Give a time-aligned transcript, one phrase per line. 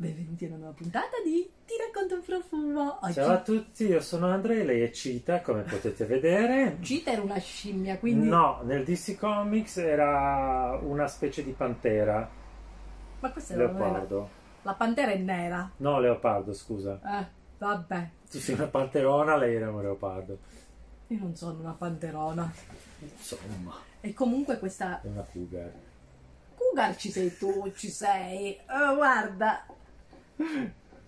[0.00, 2.98] Benvenuti a una nuova puntata di Ti racconto un profumo.
[3.02, 6.76] Oggi Ciao a tutti, io sono Andrea, lei è Cita, come potete vedere.
[6.78, 8.28] Gita era una scimmia, quindi...
[8.28, 12.30] No, nel DC Comics era una specie di pantera,
[13.18, 14.28] Ma questa era leopardo.
[14.62, 15.68] La pantera è nera.
[15.78, 17.00] No, leopardo, scusa.
[17.04, 17.26] Eh,
[17.58, 18.10] vabbè.
[18.30, 20.38] Tu sei una panterona, lei era un leopardo.
[21.08, 22.48] Io non sono una panterona.
[23.00, 25.00] Insomma, E comunque questa...
[25.00, 25.72] è una cougar.
[26.54, 28.56] Cougar ci sei tu, ci sei.
[28.68, 29.66] Oh, guarda.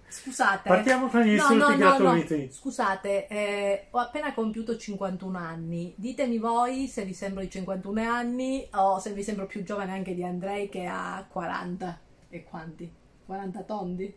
[0.08, 0.68] Scusate.
[0.68, 2.46] Partiamo con gli No, no, gratuiti.
[2.46, 2.50] no.
[2.52, 5.94] Scusate, eh, ho appena compiuto 51 anni.
[5.96, 10.14] Ditemi voi se vi sembro di 51 anni o se vi sembro più giovane anche
[10.14, 11.98] di Andrei che ha 40.
[12.28, 12.92] E quanti?
[13.24, 14.12] 40 tondi?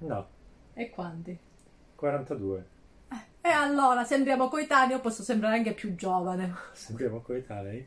[0.00, 0.28] No,
[0.74, 1.36] E quanti?
[1.94, 2.66] 42.
[3.40, 6.52] E allora, sembriamo coetanei o posso sembrare anche più giovane?
[6.72, 7.86] Sembriamo coetanei.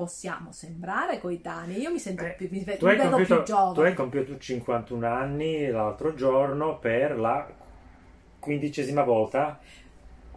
[0.00, 1.78] Possiamo sembrare coetanei.
[1.82, 3.88] Io mi sento Eh, più, mi, mi vedo più compiuto, tu giovane.
[3.88, 7.46] hai compiuto 51 anni l'altro giorno per la
[8.38, 9.58] quindicesima volta.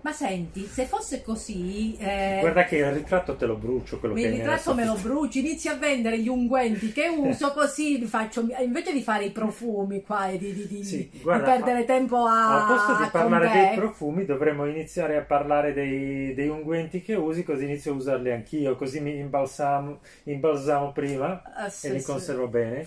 [0.03, 1.95] Ma senti, se fosse così...
[1.97, 5.39] eh, Guarda che il ritratto te lo brucio, quello che hai ritratto me lo bruci,
[5.39, 10.27] inizi a vendere gli unguenti che uso così faccio, invece di fare i profumi qua
[10.27, 12.53] e di, di- di- Sì, di guarda, perdere tempo a...
[12.59, 13.49] Al posto di parlare te.
[13.49, 18.31] dei profumi dovremmo iniziare a parlare dei, dei unguenti che usi così inizio a usarli
[18.31, 22.03] anch'io, così mi imbalsamo, imbalsamo prima Eh, sì, e li sì.
[22.03, 22.85] conservo bene.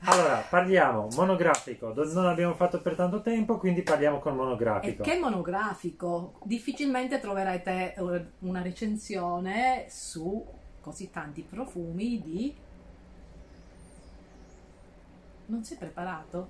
[0.00, 5.02] Allora, parliamo monografico, non abbiamo fatto per tanto tempo, quindi parliamo con E monografico.
[5.02, 6.38] che monografico!
[6.44, 10.44] Difficilmente troverete eh, una recensione su
[10.80, 12.54] così tanti profumi di...
[15.46, 16.48] Non sei preparato?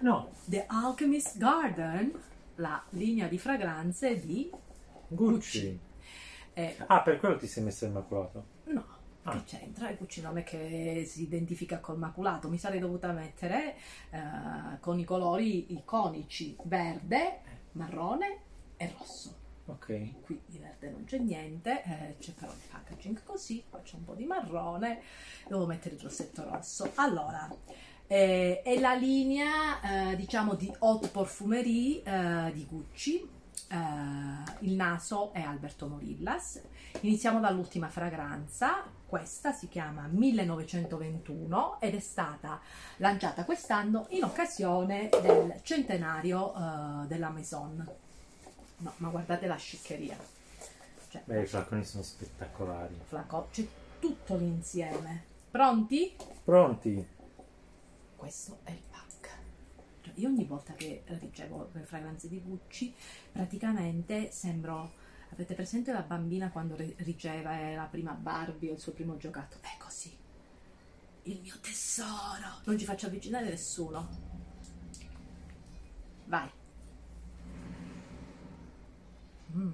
[0.00, 2.12] No, The Alchemist Garden,
[2.56, 4.50] la linea di fragranze di...
[5.06, 5.78] Gucci.
[6.54, 8.38] eh, Ah, per quello ti sei messo immacolato.
[8.38, 8.53] No, Ah.
[9.30, 9.90] Che c'entra?
[9.90, 12.48] Il è che si identifica col maculato.
[12.48, 13.76] Mi sarei dovuta mettere
[14.10, 17.40] eh, con i colori iconici verde,
[17.72, 18.38] marrone
[18.76, 19.42] e rosso.
[19.66, 20.22] Ok.
[20.22, 24.04] Qui di verde non c'è niente, eh, c'è però il packaging così, qua c'è un
[24.04, 25.00] po' di marrone,
[25.48, 26.92] devo mettere il rossetto rosso.
[26.96, 27.48] Allora,
[28.06, 33.26] eh, è la linea eh, diciamo di haute parfumerie eh, di Gucci.
[33.68, 33.76] Eh,
[34.60, 36.60] il naso è Alberto Morillas.
[37.00, 38.93] Iniziamo dall'ultima fragranza.
[39.14, 42.60] Questa si chiama 1921 ed è stata
[42.96, 47.88] lanciata quest'anno in occasione del centenario eh, della Maison.
[48.78, 50.16] No, ma guardate la sciccheria.
[51.10, 52.98] Cioè, Beh, i flaconi sono spettacolari.
[53.04, 53.64] flaco- c'è
[54.00, 55.22] tutto l'insieme.
[55.48, 56.16] Pronti?
[56.42, 57.06] Pronti?
[58.16, 59.36] Questo è il pack.
[60.00, 62.92] Cioè, io ogni volta che ricevo le fragranze di Gucci,
[63.30, 65.02] praticamente sembro.
[65.34, 69.60] Avete presente la bambina quando ri- riceve la prima Barbie o il suo primo giocattolo?
[69.62, 70.16] È così.
[71.24, 72.60] Il mio tesoro.
[72.66, 74.08] Non ci faccio avvicinare nessuno.
[76.26, 76.48] Vai.
[79.56, 79.72] Mm.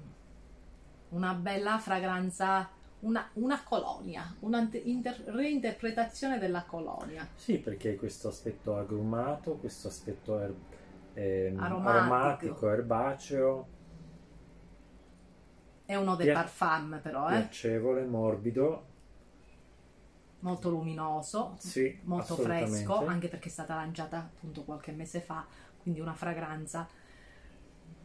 [1.09, 2.67] Una bella fragranza,
[3.01, 7.27] una, una colonia, una inter- reinterpretazione della colonia.
[7.35, 10.55] Sì, perché questo aspetto agrumato, questo aspetto er-
[11.13, 11.89] ehm, Aromatico.
[11.89, 13.67] aromatico, erbaceo,
[15.91, 17.33] È uno dei Pia- parfum però, eh?
[17.33, 18.85] piacevole, morbido.
[20.39, 25.45] molto luminoso, Sì, molto fresco, anche perché è stata lanciata appunto qualche mese fa,
[25.81, 26.87] quindi una fragranza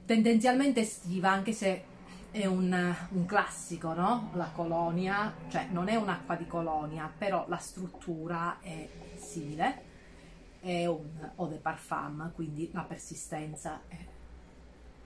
[0.05, 1.95] tendenzialmente estiva, anche se
[2.31, 4.31] è un, un classico, no?
[4.35, 9.83] La colonia, cioè non è un'acqua di colonia, però la struttura è simile,
[10.61, 13.97] è un eau de parfum, quindi la persistenza è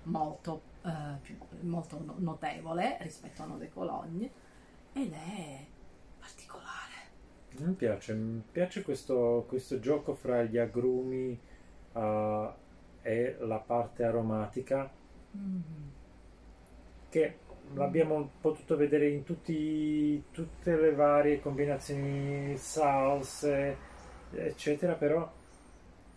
[0.05, 4.31] molto, eh, più- molto no- notevole rispetto a un eau de cologne
[4.93, 5.67] ed è
[6.19, 6.89] particolare.
[7.59, 11.39] Mi piace, mi piace questo, questo gioco fra gli agrumi
[11.95, 12.51] eh,
[13.03, 14.91] e la parte aromatica
[15.37, 15.91] Mm.
[17.09, 17.37] che
[17.75, 23.77] l'abbiamo potuto vedere in tutti, tutte le varie combinazioni salse,
[24.33, 25.31] eccetera, però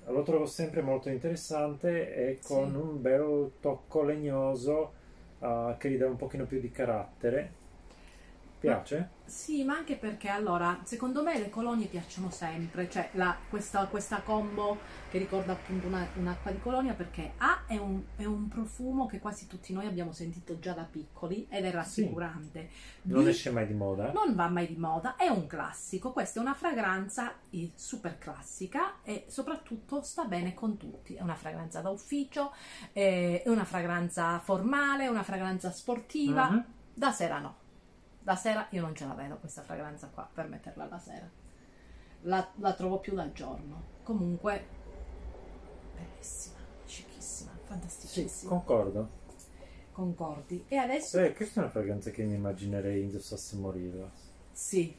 [0.07, 2.75] lo trovo sempre molto interessante e con Sì.
[2.75, 4.94] un bel tocco legnoso
[5.39, 7.61] eh, che gli dà un pochino più di carattere.
[8.63, 9.10] Piace?
[9.25, 14.21] Sì, ma anche perché allora, secondo me le colonie piacciono sempre, cioè la- questa, questa
[14.21, 14.77] combo
[15.10, 19.19] che ricorda appunto una- un'acqua di colonia perché A è un, è un profumo che
[19.19, 22.69] quasi tutti noi abbiamo sentito già da piccoli ed è rassicurante.
[23.04, 24.13] Non B, esce mai di moda?
[24.13, 29.01] non va mai di moda, è un classico, questa è una fragranza eh, super classica
[29.04, 32.54] e soprattutto sta bene con tutti, è una fragranza da ufficio,
[32.94, 36.66] eh, è una fragranza formale, è una fragranza sportiva, Mhm.
[36.94, 37.56] da sera no.
[38.23, 41.29] Da sera io non ce la vedo questa fragranza qua per metterla alla sera.
[42.21, 43.91] la, la trovo più da giorno.
[44.03, 44.67] Comunque,
[45.95, 48.49] bellissima, chicissima, Sì, fantasticissima.
[48.49, 49.09] concordo.
[49.91, 50.65] Concordi.
[50.67, 54.11] E adesso Eh, questa è una fragranza che mi immaginerei indossasse morire.
[54.51, 54.95] sì,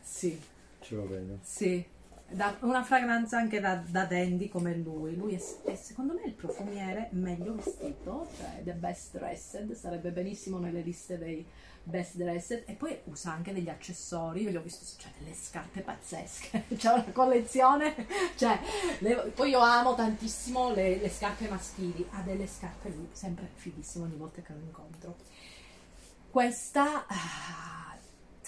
[0.00, 0.38] sì,
[0.80, 1.38] Ci va bene.
[1.40, 1.86] sì.
[2.32, 5.14] Da- una fragranza anche da, da dandy come lui.
[5.16, 10.58] Lui è, è secondo me il profumiere meglio vestito, cioè the best dressed, sarebbe benissimo
[10.58, 11.44] nelle liste dei
[11.84, 15.80] best dressed e poi usa anche degli accessori, io gli ho visto cioè, delle scarpe
[15.80, 17.94] pazzesche, c'è una collezione,
[18.36, 18.58] cioè,
[19.00, 24.04] le- poi io amo tantissimo le, le scarpe maschili, ha delle scarpe lui sempre fighissimo
[24.04, 25.16] ogni volta che lo incontro.
[26.30, 27.96] Questa ah,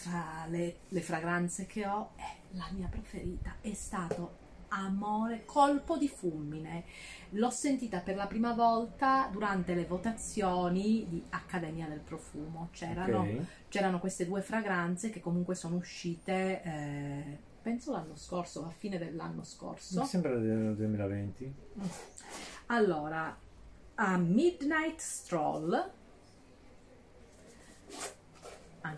[0.05, 6.09] tra le, le fragranze che ho è la mia preferita, è stato amore, colpo di
[6.09, 6.85] fulmine.
[7.31, 12.69] L'ho sentita per la prima volta durante le votazioni di Accademia del Profumo.
[12.73, 13.45] C'erano, Ok.
[13.69, 19.45] c'erano queste due fragranze che comunque sono uscite, eh, penso l'anno scorso, a fine dell'anno
[19.45, 20.01] scorso.
[20.01, 21.55] Mi sembra del 2020.
[22.67, 23.37] Allora,
[23.97, 25.91] a Midnight Stroll,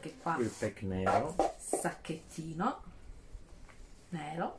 [0.06, 1.34] anche qua Il pack nero.
[1.58, 2.82] sacchettino
[4.10, 4.58] nero.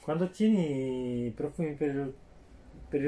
[0.00, 2.12] Quando tieni i profumi per